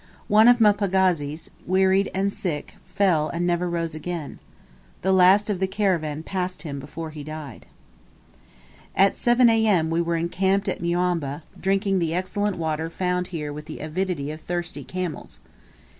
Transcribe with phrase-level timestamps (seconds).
[0.27, 4.39] One of my pagazis, wearied and sick, fell, and never rose again.
[5.03, 7.67] The last of the caravan passed him before he died.
[8.95, 9.91] At 7 A.M.
[9.91, 14.41] we were encamped at Nyambwa, drinking the excellent water found here with the avidity of
[14.41, 15.39] thirsty camels.